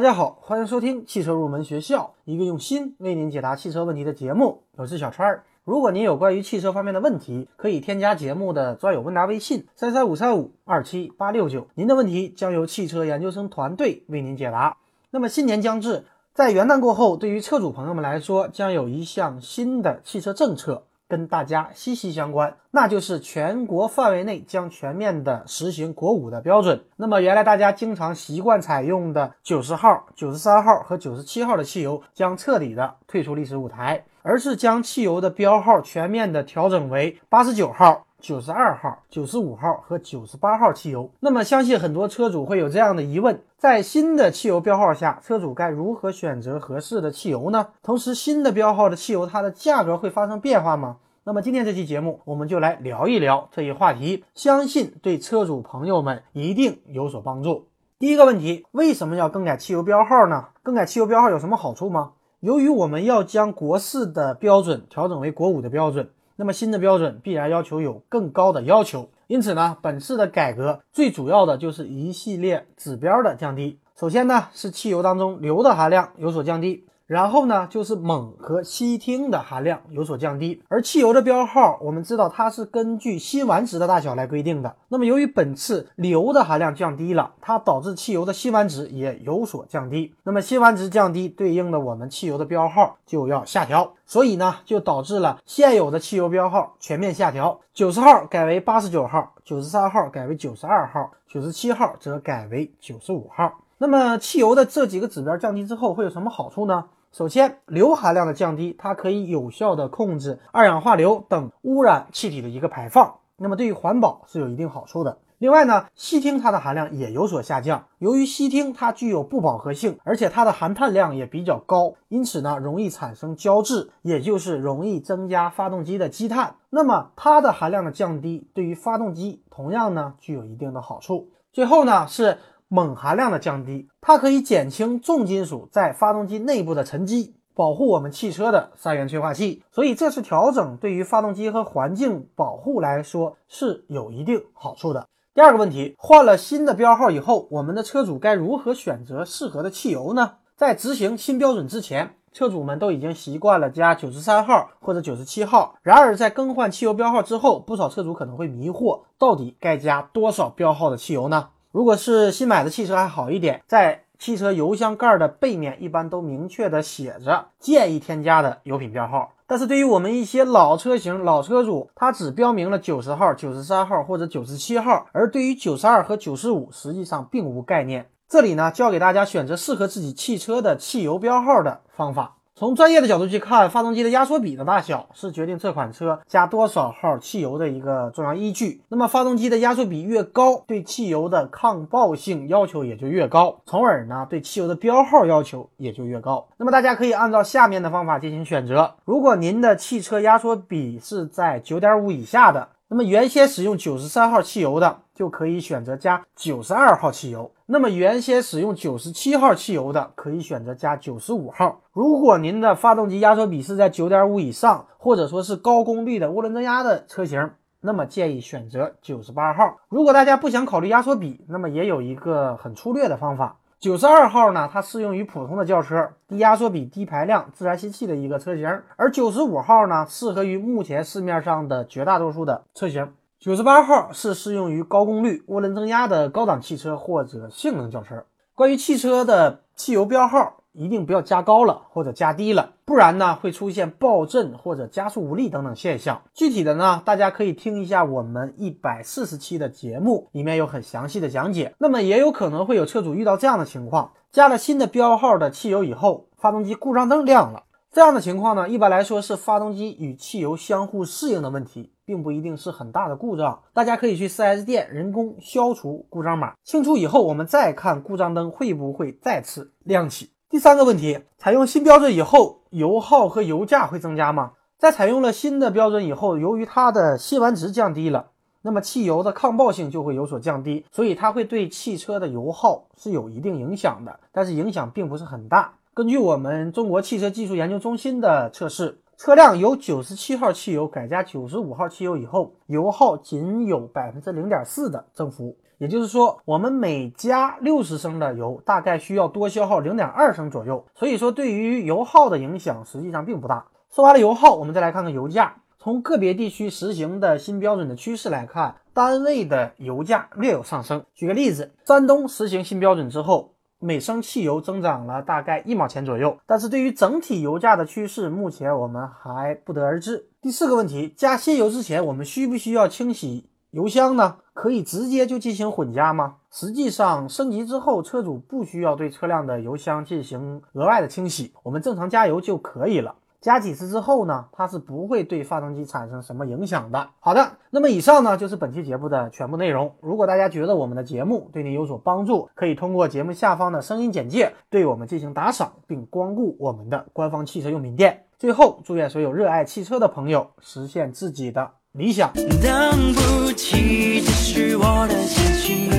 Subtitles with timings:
[0.00, 4.62] 大家好，欢迎收听汽车入门学校，一个用心为您解答汽车问题的节目。
[4.78, 5.44] 我是小川儿。
[5.62, 14.78] 如果您有关于汽车方面的问题，可以添加节目的专有问答微信三三五三五二七八六九，您的问题将由汽车研究生团队为您解答。
[15.10, 20.84] 那么新年将至，在元旦过后，对于车主朋友们来说，将有一项新的汽车政策。
[21.10, 26.80] 跟大家息息相关，那就是全国范围内将全面的实行国五的标准。
[26.96, 38.06] 那么原来大家经常习惯采用的九十号、九十三号和九十七号的汽油将彻底的退出历史舞台，而是将汽油的标号全面的调整为八十九号。
[38.20, 41.10] 九十二号、九十五号和九十八号汽油。
[41.20, 47.68] 那么，相信很多车主会有这样的疑问：在新的汽油标号下，车主该如何选择合适的汽油呢？
[47.82, 50.98] 同时，新的标号的汽油，它的价格会发生变化吗？
[51.24, 57.66] 那么，今天这期节目，我们就来聊一聊这一话题，相信对车主朋友们一定有所帮助。
[57.98, 60.46] 第一个问题，为什么要更改汽油标号呢？
[60.62, 62.12] 更改汽油标号有什么好处吗？
[62.40, 66.08] 由于我们要将国四的标准调整为国五的标准。
[66.40, 73.78] 那么新的标准必然要求有更高的要求，因此呢，本次的改革最主要的就是一系列指标的降低。
[73.94, 76.86] 首先呢，是汽油当中硫的含量有所降低。
[77.10, 84.76] 然后呢，就是锰和烯烃的含量有所降低，而汽油的标号，我们知道它是根据辛烷值的大小来规定的。
[84.86, 90.14] 那么由于本次硫的含量降低了，它导致汽油的辛烷值也有所降低。
[90.22, 103.52] 那么辛烷值降低，对应的我们汽油的标号就要下调，所以呢，就导致了现有的汽油标号全面下调，九十号改为八十九号，九十三号改为九十二号，九十七号则改为九十五号。
[103.78, 106.84] 那么汽油的这几个指标降低之后，会有什么好处呢？
[107.12, 115.18] 首先，硫含量的降低，它可以有效的控制二氧化硫等污染气体的一个排放，那么对于环保是有一定好处的。
[115.38, 117.86] 另外呢，烯烃它的含量也有所下降。
[117.98, 126.54] 由于烯烃它具有不饱和性，而且它的含碳量也比较高，因此呢，容易产生胶质，也就是容易增加发动机的积碳。
[126.68, 131.30] 那么它的含量的降低，对于发动机同样呢具有一定的好处。
[131.52, 132.38] 最后呢是。
[132.70, 139.64] 锰含量的降低，它可以减轻重金属在发动机内部的沉积，保护我们汽车的三元催化器。
[139.72, 145.08] 所以这次调整对于发动机和环境保护来说是有一定好处的。
[145.34, 150.34] 第二个问题，换了新的标号以后，我们的车主该如何选择适合的汽油呢？
[150.56, 155.74] 在执行新标准之前，车主们都已经习惯了加九十三号或者九十七号。
[155.82, 161.48] 然而在更换汽油标号之后，不少车主可能会迷惑，到底该加多少标号的汽油呢？
[161.72, 169.32] 如果是新买的汽车还好一点，在汽车油箱盖的背面一般都明确的写着建议添加的油品标号。
[169.46, 178.10] 但是对于我们一些老车型、老车主，他只标明了九十号、九十三号或者九十七号，而对于九十二和九十五实际上并无概念。
[178.28, 182.36] 这里呢，教给大家选择适合自己汽车的汽油标号的方法。
[182.60, 188.82] 从专业的角度去看，发动机的压缩比的大小是决定这款车加多少号汽油的一个重要依据。
[188.90, 196.48] 那么，发动机的压缩比越高，对汽油的抗爆性要求也就越高，从而呢，对汽油的标号要求也就越高。
[196.58, 198.96] 那么，大家可以按照下面的方法进行选择。
[199.06, 204.98] 如果您的汽车压缩比是在九点五以下的，那么原先使用九十三号汽油的。
[205.20, 207.52] 就可以选择加九十二号汽油。
[207.72, 211.82] 那么原先使用九十七号汽油的，可以选择加九十五号。
[211.92, 219.76] 如果您的发动机压缩比是在九点五以上，或者说是高功率的涡轮增压的车型，那么建议选择九十八号。
[219.88, 223.58] 如果大家不想考虑压缩比，那么也有一个很粗略的方法。
[223.78, 233.12] 九十二号呢，它适用于普通的轿车，低压缩比、低排量、自然吸气的一个车型；而九十五号呢，适合于目前市面上的绝大多数的车型。
[233.40, 238.26] 九十八号是适用于高功率涡轮增压的高档汽车或者性能轿车。
[238.54, 246.20] 关于汽车的汽油标号，一定不要加高了或者加低了，不然呢会出现爆震或者加速无力等等现象。
[246.34, 251.74] 具体的呢，大家可以听一下我们一百四十期的节目，里面有很详细的讲解。
[251.78, 257.62] 那么也有可能会有车主遇到这样的情况：加了新的标号的汽油以后，发动机故障灯亮了。
[257.92, 263.60] 这样的情况呢，一般来说是发动机与汽油相互适应的问题，并不一定是很大的故障。
[263.74, 270.30] 大家可以去 4S 店人工消除故障码，清除以后，我们再看故障灯会不会再次亮起。
[270.48, 274.52] 第三个问题，采用新标准以后，油耗和油价会增加吗？
[274.78, 278.30] 在采用了新的标准以后，由于它的辛烷值降低了，
[278.62, 285.74] 那么汽油的抗爆性就会有所降低，所以它会对汽车的油耗是有一定影响的，但是影响并不是很大。
[286.00, 295.58] 根据我们中国汽车技术研究中心的测试，车辆由九十七号汽油改加九十五号汽油以后，油耗仅有百分之零点四的增幅。
[295.76, 300.82] 也就是说，我们每加六十升的油，大概需要多消耗零点二升左右。
[300.94, 303.66] 所以说，对于油耗的影响实际上并不大。
[303.90, 305.54] 说完了油耗，我们再来看看油价。
[305.78, 311.04] 从个别地区实行的新标准的趋势来看，单位的油价略有上升。
[311.14, 313.52] 举个例子，山东实行新标准之后。
[313.82, 320.28] 每升汽油增长了大概一毛钱左右，但是对于整体油价的趋势，目前我们还不得而知。
[320.42, 324.36] 第四个问题，加新油之前，我们需不需要清洗油箱呢？
[324.52, 326.36] 可以直接就进行混加吗？
[326.50, 333.14] 实际上，升级之后，车主不需要对车辆的油箱进行额外的清洗，我们正常加油就可以了。
[333.40, 337.08] 加几次之后呢，它是不会对发动机产生什么影响的。
[337.20, 339.94] 好的，那么以上呢就是本期节目的全部内容。
[340.00, 348.24] 如果大家觉得我们的节目对您有所帮助，可以通过节目下方的声音简介对我们进行打赏，并光顾我们的官方汽车用品店。
[348.38, 352.32] 最后，祝愿所有热爱汽车的朋友实现自己的理想。
[352.34, 355.89] 等不起的是我的心情，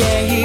[0.00, 0.39] yeah.